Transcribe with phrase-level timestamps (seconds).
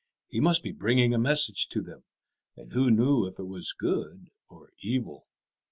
[0.29, 2.05] He must be bringing a message to them,
[2.57, 5.27] and who knew if it was good or evil.